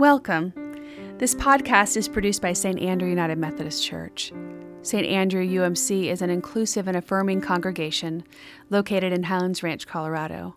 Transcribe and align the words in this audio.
Welcome. 0.00 0.54
This 1.18 1.34
podcast 1.34 1.94
is 1.98 2.08
produced 2.08 2.40
by 2.40 2.54
St. 2.54 2.80
Andrew 2.80 3.06
United 3.06 3.36
Methodist 3.36 3.84
Church. 3.84 4.32
St. 4.80 5.06
Andrew 5.06 5.46
UMC 5.46 6.06
is 6.06 6.22
an 6.22 6.30
inclusive 6.30 6.88
and 6.88 6.96
affirming 6.96 7.42
congregation 7.42 8.24
located 8.70 9.12
in 9.12 9.24
Highlands 9.24 9.62
Ranch, 9.62 9.86
Colorado. 9.86 10.56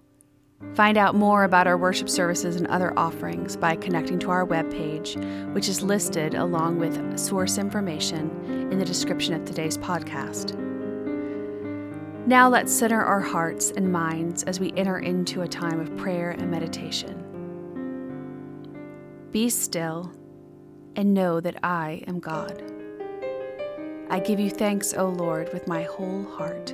Find 0.75 0.97
out 0.97 1.15
more 1.15 1.43
about 1.43 1.67
our 1.67 1.77
worship 1.77 2.07
services 2.07 2.55
and 2.55 2.67
other 2.67 2.97
offerings 2.97 3.57
by 3.57 3.75
connecting 3.75 4.17
to 4.19 4.29
our 4.29 4.47
webpage, 4.47 5.21
which 5.53 5.67
is 5.67 5.83
listed 5.83 6.35
along 6.35 6.79
with 6.79 7.19
source 7.19 7.57
information 7.57 8.29
in 8.71 8.79
the 8.79 8.85
description 8.85 9.33
of 9.33 9.43
today's 9.43 9.77
podcast. 9.77 10.57
Now 12.25 12.47
let's 12.47 12.71
center 12.71 13.03
our 13.03 13.19
hearts 13.19 13.71
and 13.71 13.91
minds 13.91 14.43
as 14.43 14.61
we 14.61 14.71
enter 14.77 14.99
into 14.99 15.41
a 15.41 15.47
time 15.49 15.81
of 15.81 15.93
prayer 15.97 16.31
and 16.31 16.49
meditation. 16.49 17.32
Be 19.33 19.49
still 19.49 20.11
and 20.95 21.15
know 21.15 21.39
that 21.39 21.57
I 21.63 22.03
am 22.05 22.19
God. 22.19 22.61
I 24.11 24.19
give 24.19 24.39
you 24.39 24.51
thanks, 24.51 24.93
O 24.93 25.09
Lord, 25.09 25.51
with 25.51 25.67
my 25.67 25.81
whole 25.81 26.23
heart. 26.25 26.71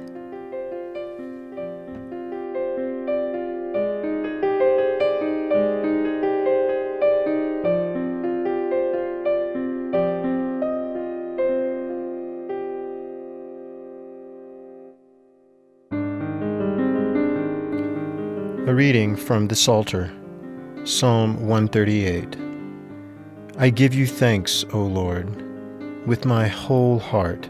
A 18.68 18.76
reading 18.76 19.15
from 19.15 19.48
the 19.48 19.55
Psalter, 19.55 20.12
Psalm 20.84 21.48
138. 21.48 22.49
I 23.62 23.70
give 23.70 23.93
you 23.93 24.07
thanks, 24.07 24.63
O 24.71 24.79
Lord, 24.79 25.27
with 26.07 26.24
my 26.24 26.48
whole 26.48 26.98
heart. 26.98 27.49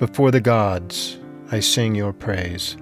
Before 0.00 0.32
the 0.32 0.40
gods, 0.40 1.16
I 1.52 1.60
sing 1.60 1.94
your 1.94 2.12
praise. 2.12 2.76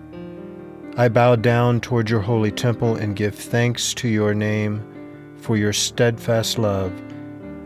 I 0.96 1.10
bow 1.10 1.36
down 1.36 1.82
toward 1.82 2.08
your 2.08 2.20
holy 2.20 2.50
temple 2.50 2.96
and 2.96 3.14
give 3.14 3.34
thanks 3.34 3.92
to 3.96 4.08
your 4.08 4.32
name 4.32 5.34
for 5.36 5.58
your 5.58 5.74
steadfast 5.74 6.58
love 6.58 6.92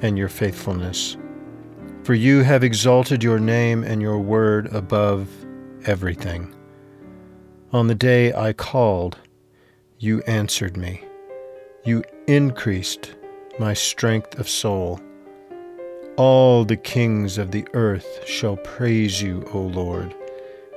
and 0.02 0.18
your 0.18 0.28
faithfulness. 0.28 1.16
For 2.02 2.14
you 2.14 2.42
have 2.42 2.64
exalted 2.64 3.22
your 3.22 3.38
name 3.38 3.84
and 3.84 4.02
your 4.02 4.18
word 4.18 4.74
above 4.74 5.28
everything. 5.86 6.52
On 7.72 7.86
the 7.86 7.94
day 7.94 8.32
I 8.32 8.54
called, 8.54 9.18
you 10.00 10.20
answered 10.22 10.76
me. 10.76 11.04
You 11.84 12.02
increased 12.26 13.14
my 13.60 13.74
strength 13.74 14.38
of 14.38 14.48
soul. 14.48 14.98
All 16.16 16.64
the 16.64 16.78
kings 16.78 17.36
of 17.36 17.50
the 17.50 17.68
earth 17.74 18.26
shall 18.26 18.56
praise 18.56 19.20
you, 19.20 19.46
O 19.52 19.60
Lord, 19.60 20.14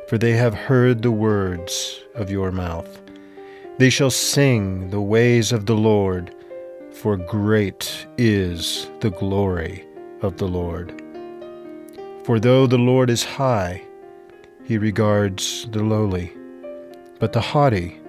for 0.10 0.18
they 0.18 0.34
have 0.34 0.54
heard 0.54 1.02
the 1.02 1.10
words 1.10 2.02
of 2.14 2.30
your 2.30 2.52
mouth. 2.52 3.02
They 3.78 3.90
shall 3.90 4.12
sing 4.12 4.90
the 4.90 5.00
ways 5.00 5.54
of 5.54 5.66
the 5.66 5.78
Lord, 5.78 6.36
for 6.92 7.16
great 7.16 8.06
is 8.18 8.92
the 9.00 9.12
glory 9.12 9.88
of 10.22 10.36
the 10.36 10.50
Lord. 10.50 11.02
For 12.26 12.38
though 12.38 12.68
the 12.68 12.78
Lord 12.78 13.10
is 13.10 13.24
high, 13.24 13.82
he 14.66 14.78
regards 14.78 15.68
the 15.72 15.84
lowly, 15.84 16.34
but 17.18 17.32
the 17.32 17.40
haughty 17.40 18.02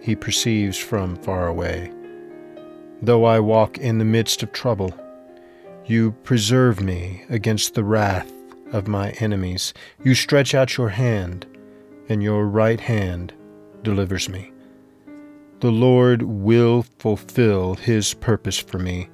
he 0.00 0.16
perceives 0.16 0.78
from 0.78 1.16
far 1.16 1.48
away. 1.48 1.92
Though 3.04 3.24
I 3.24 3.40
walk 3.40 3.78
in 3.78 3.98
the 3.98 4.04
midst 4.04 4.44
of 4.44 4.52
trouble, 4.52 4.94
you 5.84 6.12
preserve 6.22 6.80
me 6.80 7.24
against 7.28 7.74
the 7.74 7.82
wrath 7.82 8.32
of 8.70 8.86
my 8.86 9.10
enemies. 9.18 9.74
You 10.04 10.14
stretch 10.14 10.54
out 10.54 10.76
your 10.76 10.90
hand, 10.90 11.44
and 12.08 12.22
your 12.22 12.46
right 12.46 12.80
hand 12.80 13.32
delivers 13.82 14.28
me. 14.28 14.52
The 15.58 15.72
Lord 15.72 16.22
will 16.22 16.84
fulfill 17.00 17.74
his 17.74 18.14
purpose 18.14 18.58
for 18.58 18.78
me. 18.78 19.08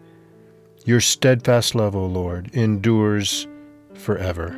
Your 0.85 1.01
steadfast 1.01 1.75
love, 1.75 1.97
O 1.97 2.05
Lord, 2.05 2.51
endures 2.55 3.47
forever. 3.95 4.51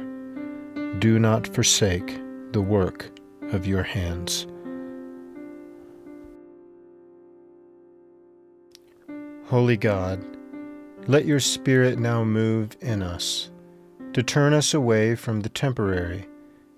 Do 0.99 1.21
not 1.21 1.47
forsake 1.47 2.21
the 2.53 2.61
work 2.61 3.11
of 3.53 3.65
your 3.65 3.85
hands. 3.85 4.49
Holy 9.51 9.77
God, 9.77 10.25
let 11.09 11.25
your 11.25 11.41
Spirit 11.41 11.99
now 11.99 12.23
move 12.23 12.77
in 12.81 13.03
us, 13.03 13.51
to 14.13 14.23
turn 14.23 14.55
us 14.55 14.75
away 14.75 15.17
from 15.17 15.41
the 15.41 15.49
temporary 15.49 16.25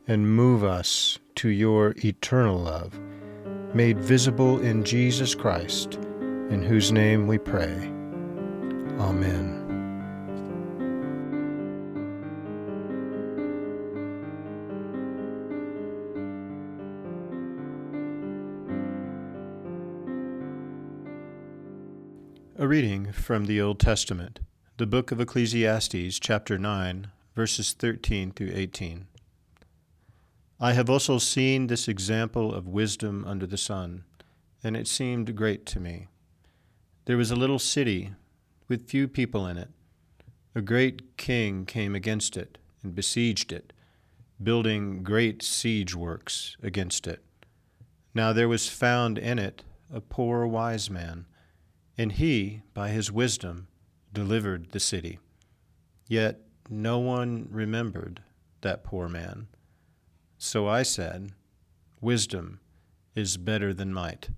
and 0.09 0.35
move 0.35 0.65
us 0.65 1.19
to 1.35 1.51
your 1.51 1.95
eternal 2.03 2.59
love, 2.59 2.99
made 3.75 3.99
visible 3.99 4.59
in 4.59 4.85
Jesus 4.85 5.35
Christ, 5.35 5.97
in 6.49 6.63
whose 6.63 6.93
name 6.93 7.27
we 7.27 7.37
pray. 7.37 7.93
Amen. 8.99 9.62
A 22.59 22.69
reading 22.69 23.13
from 23.13 23.47
the 23.47 23.63
Old 23.63 23.81
Testament, 23.81 24.39
the 24.77 24.87
book 24.87 25.11
of 25.11 25.19
Ecclesiastes, 25.19 26.19
chapter 26.19 26.59
9, 26.59 27.07
verses 27.35 27.73
13 27.73 28.31
through 28.31 28.51
18. 28.53 29.07
I 30.61 30.75
have 30.75 30.91
also 30.91 31.17
seen 31.17 31.67
this 31.67 31.89
example 31.89 32.55
of 32.55 32.69
wisdom 32.69 33.25
under 33.27 33.47
the 33.47 33.57
sun, 33.57 34.05
and 34.63 34.77
it 34.77 34.87
seemed 34.87 35.35
great 35.35 35.65
to 35.65 35.81
me. 35.81 36.09
There 37.07 37.17
was 37.17 37.31
a 37.31 37.37
little 37.37 37.59
city 37.59 38.13
with 38.69 38.87
few 38.87 39.09
people 39.09 39.47
in 39.47 39.57
it. 39.57 39.71
A 40.55 40.61
great 40.61 41.17
king 41.17 41.65
came 41.65 41.95
against 41.95 42.37
it 42.37 42.59
and 42.83 42.95
besieged 42.95 43.51
it, 43.51 43.73
building 44.43 45.03
great 45.03 45.43
siege 45.43 45.95
works 45.95 46.59
against 46.63 47.07
it. 47.07 47.25
Now 48.15 48.35
there 48.35 48.49
was 48.49 48.69
found 48.69 49.17
in 49.17 49.39
it 49.39 49.65
a 49.91 50.03
poor 50.03 50.47
wise 50.47 50.91
man 50.91 51.25
and 51.97 52.13
he, 52.13 52.63
by 52.75 52.89
his 52.91 53.13
wisdom, 53.13 53.69
delivered 54.13 54.71
the 54.71 54.81
city. 54.81 55.19
Yet 56.09 56.41
no 56.69 56.99
one 56.99 57.49
remembered 57.51 58.23
that 58.63 58.85
poor 58.85 59.09
man. 59.09 59.49
So 60.39 60.69
I 60.69 60.83
said, 60.83 61.33
Wisdom 62.01 62.61
is 63.15 63.37
better 63.37 63.73
than 63.73 63.93
might. 63.93 64.31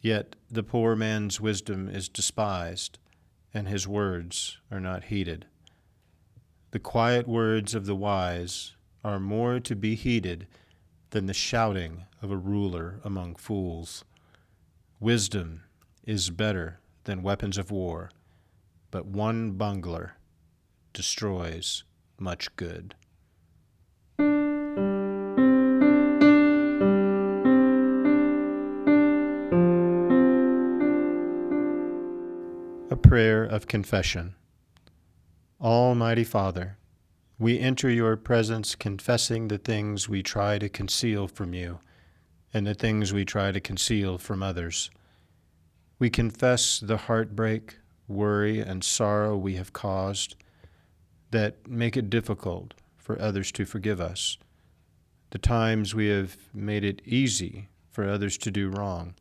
Yet 0.00 0.36
the 0.50 0.62
poor 0.62 0.94
man's 0.94 1.40
wisdom 1.40 1.88
is 1.88 2.08
despised, 2.08 2.98
and 3.52 3.68
his 3.68 3.88
words 3.88 4.58
are 4.70 4.80
not 4.80 5.04
heeded. 5.04 5.46
The 6.70 6.78
quiet 6.78 7.26
words 7.26 7.74
of 7.74 7.86
the 7.86 7.96
wise 7.96 8.74
are 9.02 9.20
more 9.20 9.60
to 9.60 9.74
be 9.74 9.94
heeded 9.94 10.46
than 11.10 11.26
the 11.26 11.34
shouting 11.34 12.04
of 12.22 12.30
a 12.30 12.36
ruler 12.36 13.00
among 13.04 13.36
fools. 13.36 14.04
Wisdom 15.00 15.62
is 16.06 16.30
better 16.30 16.78
than 17.04 17.22
weapons 17.22 17.58
of 17.58 17.72
war, 17.72 18.10
but 18.92 19.04
one 19.06 19.50
bungler 19.52 20.12
destroys 20.92 21.82
much 22.18 22.54
good. 22.54 22.94
A 32.88 32.96
prayer 32.96 33.44
of 33.44 33.66
confession. 33.66 34.36
Almighty 35.60 36.22
Father, 36.24 36.78
we 37.38 37.58
enter 37.58 37.90
your 37.90 38.16
presence 38.16 38.76
confessing 38.76 39.48
the 39.48 39.58
things 39.58 40.08
we 40.08 40.22
try 40.22 40.58
to 40.58 40.68
conceal 40.68 41.26
from 41.26 41.52
you 41.52 41.80
and 42.54 42.66
the 42.66 42.74
things 42.74 43.12
we 43.12 43.24
try 43.24 43.50
to 43.50 43.60
conceal 43.60 44.18
from 44.18 44.42
others. 44.42 44.90
We 45.98 46.10
confess 46.10 46.78
the 46.78 46.96
heartbreak, 46.96 47.76
worry, 48.06 48.60
and 48.60 48.84
sorrow 48.84 49.36
we 49.36 49.54
have 49.54 49.72
caused 49.72 50.36
that 51.30 51.66
make 51.68 51.96
it 51.96 52.10
difficult 52.10 52.74
for 52.96 53.20
others 53.20 53.50
to 53.52 53.64
forgive 53.64 54.00
us, 54.00 54.36
the 55.30 55.38
times 55.38 55.94
we 55.94 56.08
have 56.08 56.36
made 56.52 56.84
it 56.84 57.02
easy 57.04 57.68
for 57.90 58.08
others 58.08 58.36
to 58.38 58.50
do 58.50 58.68
wrong, 58.68 59.14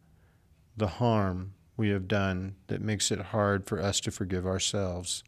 the 0.76 0.88
harm 0.88 1.54
we 1.78 1.90
have 1.90 2.08
done 2.08 2.56
that 2.68 2.82
makes 2.82 3.12
it 3.12 3.20
hard 3.20 3.66
for 3.66 3.82
us 3.82 4.00
to 4.02 4.12
forgive 4.12 4.46
ourselves. 4.46 5.24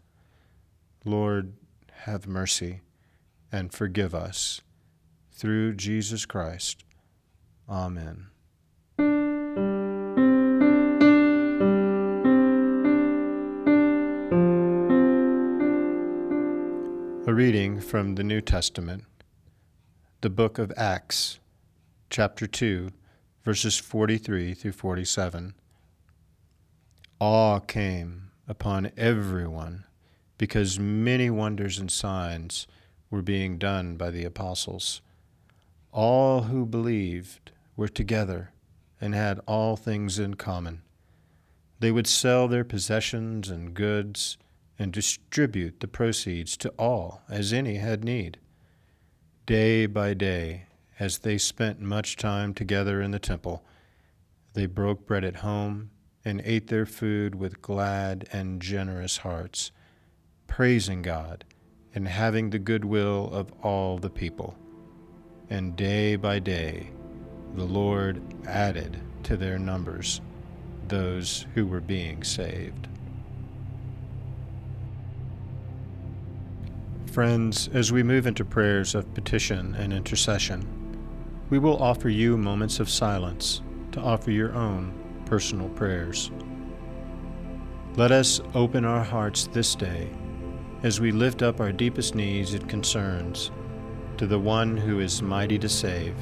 Lord, 1.06 1.54
have 2.04 2.28
mercy 2.28 2.82
and 3.52 3.74
forgive 3.74 4.14
us. 4.14 4.62
Through 5.32 5.76
Jesus 5.76 6.26
Christ. 6.26 6.84
Amen. 7.70 8.28
From 17.82 18.16
the 18.16 18.24
New 18.24 18.42
Testament, 18.42 19.04
the 20.22 20.30
book 20.30 20.58
of 20.58 20.74
Acts, 20.76 21.40
chapter 22.10 22.48
2, 22.48 22.92
verses 23.44 23.78
43 23.78 24.54
through 24.54 24.72
47. 24.72 25.54
Awe 27.20 27.60
came 27.60 28.32
upon 28.48 28.92
everyone 28.98 29.86
because 30.38 30.80
many 30.80 31.30
wonders 31.30 31.78
and 31.78 31.92
signs 31.92 32.68
were 33.10 33.22
being 33.22 33.58
done 33.58 33.96
by 33.96 34.10
the 34.10 34.26
apostles. 34.26 35.02
All 35.92 36.44
who 36.44 36.66
believed 36.66 37.52
were 37.76 37.88
together 37.88 38.52
and 39.00 39.14
had 39.14 39.40
all 39.46 39.76
things 39.76 40.20
in 40.20 40.34
common. 40.36 40.82
They 41.80 41.92
would 41.92 42.08
sell 42.08 42.48
their 42.48 42.64
possessions 42.64 43.50
and 43.50 43.74
goods 43.74 44.38
and 44.80 44.92
distribute 44.94 45.80
the 45.80 45.88
proceeds 45.88 46.56
to 46.58 46.70
all 46.78 47.22
as 47.30 47.54
any 47.54 47.76
had 47.76 48.04
need. 48.04 48.38
Day 49.46 49.86
by 49.86 50.14
day, 50.14 50.66
as 51.00 51.20
they 51.20 51.38
spent 51.38 51.80
much 51.80 52.16
time 52.16 52.54
together 52.54 53.02
in 53.02 53.12
the 53.12 53.20
temple, 53.20 53.64
they 54.54 54.66
broke 54.66 55.06
bread 55.06 55.24
at 55.24 55.38
home 55.38 55.92
and 56.26 56.42
ate 56.44 56.68
their 56.68 56.86
food 56.86 57.36
with 57.36 57.62
glad 57.62 58.28
and 58.32 58.62
generous 58.62 59.18
hearts, 59.18 59.72
praising 60.48 61.02
God 61.02 61.46
and 61.94 62.08
having 62.08 62.50
the 62.50 62.60
goodwill 62.60 63.30
of 63.32 63.52
all 63.64 63.98
the 63.98 64.10
people. 64.10 64.56
And 65.50 65.76
day 65.76 66.16
by 66.16 66.40
day, 66.40 66.92
the 67.56 67.64
Lord 67.64 68.22
added 68.46 69.00
to 69.24 69.38
their 69.38 69.58
numbers 69.58 70.22
those 70.88 71.46
who 71.54 71.66
were 71.66 71.82
being 71.82 72.24
saved. 72.24 72.88
Friends, 77.12 77.68
as 77.74 77.92
we 77.92 78.04
move 78.04 78.28
into 78.28 78.46
prayers 78.46 78.94
of 78.94 79.12
petition 79.16 79.74
and 79.76 79.92
intercession, 79.92 80.68
we 81.50 81.58
will 81.58 81.82
offer 81.82 82.10
you 82.10 82.38
moments 82.38 82.80
of 82.80 82.90
silence 82.90 83.62
to 83.94 84.00
offer 84.00 84.30
your 84.30 84.54
own 84.54 84.94
personal 85.26 85.70
prayers. 85.70 86.30
Let 87.96 88.12
us 88.12 88.40
open 88.54 88.86
our 88.86 89.04
hearts 89.04 89.48
this 89.48 89.74
day 89.74 90.10
as 90.84 91.00
we 91.00 91.12
lift 91.12 91.42
up 91.42 91.60
our 91.60 91.72
deepest 91.72 92.14
needs 92.14 92.54
and 92.54 92.70
concerns 92.70 93.52
to 94.18 94.28
the 94.28 94.38
one 94.38 94.78
who 94.78 95.00
is 95.00 95.22
mighty 95.22 95.58
to 95.60 95.70
save 95.70 96.14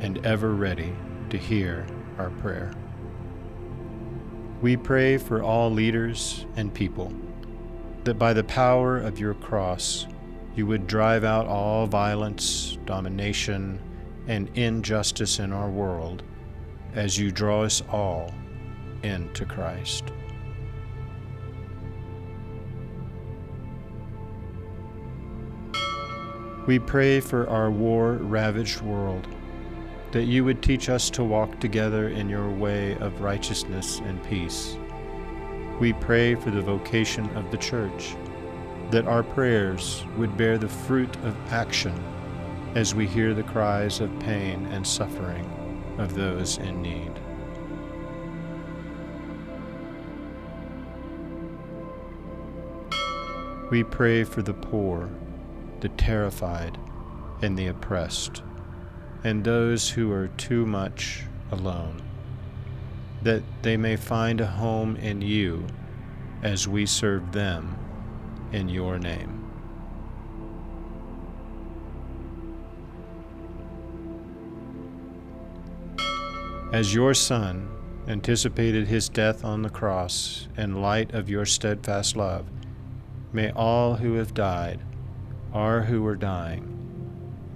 and 0.00 0.24
ever 0.26 0.52
ready 0.52 0.92
to 1.30 1.38
hear 1.38 1.86
our 2.18 2.30
prayer. 2.30 2.72
We 4.60 4.76
pray 4.76 5.16
for 5.16 5.42
all 5.42 5.70
leaders 5.70 6.44
and 6.56 6.74
people 6.74 7.12
that 8.08 8.18
by 8.18 8.32
the 8.32 8.44
power 8.44 8.96
of 8.96 9.20
your 9.20 9.34
cross 9.34 10.06
you 10.56 10.64
would 10.64 10.86
drive 10.86 11.24
out 11.24 11.46
all 11.46 11.86
violence, 11.86 12.78
domination, 12.86 13.78
and 14.26 14.48
injustice 14.56 15.38
in 15.40 15.52
our 15.52 15.68
world 15.68 16.22
as 16.94 17.18
you 17.18 17.30
draw 17.30 17.64
us 17.64 17.82
all 17.90 18.32
into 19.02 19.44
Christ. 19.44 20.04
We 26.66 26.78
pray 26.78 27.20
for 27.20 27.46
our 27.50 27.70
war 27.70 28.14
ravaged 28.14 28.80
world, 28.80 29.28
that 30.12 30.24
you 30.24 30.46
would 30.46 30.62
teach 30.62 30.88
us 30.88 31.10
to 31.10 31.22
walk 31.22 31.60
together 31.60 32.08
in 32.08 32.30
your 32.30 32.48
way 32.48 32.96
of 32.96 33.20
righteousness 33.20 33.98
and 33.98 34.24
peace. 34.24 34.78
We 35.80 35.92
pray 35.92 36.34
for 36.34 36.50
the 36.50 36.60
vocation 36.60 37.28
of 37.36 37.50
the 37.52 37.56
church 37.56 38.16
that 38.90 39.06
our 39.06 39.22
prayers 39.22 40.04
would 40.16 40.36
bear 40.36 40.58
the 40.58 40.68
fruit 40.68 41.14
of 41.18 41.36
action 41.52 41.94
as 42.74 42.94
we 42.94 43.06
hear 43.06 43.32
the 43.32 43.44
cries 43.44 44.00
of 44.00 44.18
pain 44.18 44.66
and 44.66 44.84
suffering 44.84 45.46
of 45.98 46.14
those 46.14 46.58
in 46.58 46.82
need. 46.82 47.12
We 53.70 53.84
pray 53.84 54.24
for 54.24 54.42
the 54.42 54.54
poor, 54.54 55.10
the 55.80 55.90
terrified, 55.90 56.78
and 57.42 57.56
the 57.56 57.66
oppressed, 57.66 58.42
and 59.22 59.44
those 59.44 59.90
who 59.90 60.10
are 60.10 60.28
too 60.28 60.64
much 60.64 61.24
alone, 61.52 62.02
that 63.28 63.42
they 63.60 63.76
may 63.76 63.94
find 63.94 64.40
a 64.40 64.46
home 64.46 64.96
in 64.96 65.20
you 65.20 65.66
as 66.42 66.66
we 66.66 66.86
serve 66.86 67.30
them 67.32 67.76
in 68.52 68.70
your 68.70 68.98
name. 68.98 69.44
As 76.72 76.94
your 76.94 77.12
Son 77.12 77.68
anticipated 78.06 78.86
his 78.86 79.10
death 79.10 79.44
on 79.44 79.60
the 79.60 79.68
cross 79.68 80.48
in 80.56 80.80
light 80.80 81.12
of 81.12 81.28
your 81.28 81.44
steadfast 81.44 82.16
love, 82.16 82.46
may 83.34 83.50
all 83.50 83.96
who 83.96 84.14
have 84.14 84.32
died, 84.32 84.80
or 85.52 85.82
who 85.82 86.06
are 86.06 86.16
dying, 86.16 86.64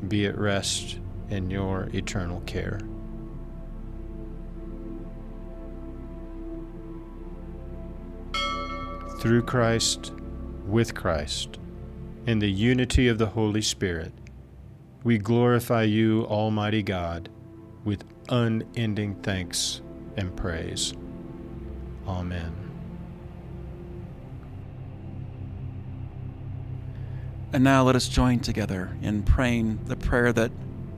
be 0.06 0.26
at 0.26 0.36
rest 0.36 0.98
in 1.30 1.50
your 1.50 1.88
eternal 1.94 2.42
care. 2.42 2.78
Through 9.22 9.42
Christ, 9.42 10.10
with 10.66 10.96
Christ, 10.96 11.60
in 12.26 12.40
the 12.40 12.50
unity 12.50 13.06
of 13.06 13.18
the 13.18 13.26
Holy 13.26 13.62
Spirit, 13.62 14.12
we 15.04 15.16
glorify 15.16 15.84
you, 15.84 16.24
Almighty 16.24 16.82
God, 16.82 17.28
with 17.84 18.02
unending 18.28 19.14
thanks 19.22 19.80
and 20.16 20.36
praise. 20.36 20.92
Amen. 22.04 22.52
And 27.52 27.62
now 27.62 27.84
let 27.84 27.94
us 27.94 28.08
join 28.08 28.40
together 28.40 28.98
in 29.02 29.22
praying 29.22 29.78
the 29.84 29.94
prayer 29.94 30.32
that 30.32 30.50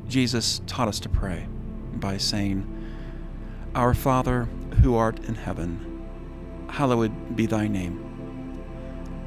Jesus 0.09 0.62
taught 0.67 0.88
us 0.88 0.99
to 1.00 1.11
pray 1.11 1.47
by 1.97 2.16
saying, 2.16 2.66
Our 3.75 3.93
Father, 3.93 4.45
who 4.81 4.95
art 4.95 5.19
in 5.26 5.35
heaven, 5.35 6.07
hallowed 6.71 7.37
be 7.37 7.45
thy 7.45 7.69
name. 7.69 8.12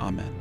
Amen. 0.00 0.40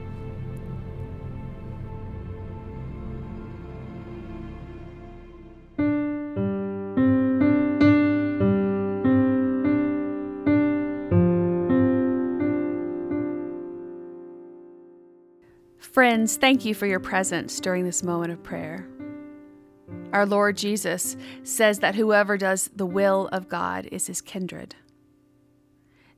Friends, 15.78 16.38
thank 16.38 16.64
you 16.64 16.74
for 16.74 16.86
your 16.86 17.02
presence 17.02 17.60
during 17.60 17.84
this 17.84 18.04
moment 18.04 18.32
of 18.32 18.42
prayer. 18.42 18.88
Our 20.14 20.26
Lord 20.26 20.56
Jesus 20.56 21.18
says 21.44 21.80
that 21.80 21.96
whoever 21.96 22.38
does 22.38 22.70
the 22.76 22.86
will 22.86 23.28
of 23.34 23.50
God 23.50 23.88
is 23.92 24.08
his 24.08 24.22
kindred. 24.22 24.76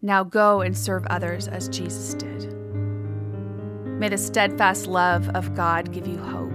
Now 0.02 0.24
go 0.24 0.62
and 0.62 0.78
serve 0.78 1.06
others 1.08 1.48
as 1.48 1.68
Jesus 1.68 2.14
did. 2.14 2.51
May 4.02 4.10
the 4.10 4.18
steadfast 4.18 4.88
love 4.88 5.30
of 5.36 5.54
God 5.54 5.92
give 5.92 6.08
you 6.08 6.18
hope, 6.18 6.50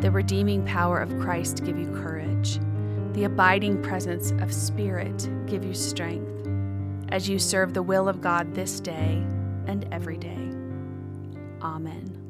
the 0.00 0.10
redeeming 0.10 0.66
power 0.66 0.98
of 0.98 1.16
Christ 1.20 1.64
give 1.64 1.78
you 1.78 1.86
courage, 1.92 2.58
the 3.12 3.22
abiding 3.22 3.80
presence 3.84 4.32
of 4.42 4.52
Spirit 4.52 5.30
give 5.46 5.64
you 5.64 5.72
strength 5.72 6.48
as 7.10 7.28
you 7.28 7.38
serve 7.38 7.72
the 7.72 7.84
will 7.84 8.08
of 8.08 8.20
God 8.20 8.52
this 8.52 8.80
day 8.80 9.22
and 9.68 9.86
every 9.92 10.16
day. 10.16 10.50
Amen. 11.62 12.25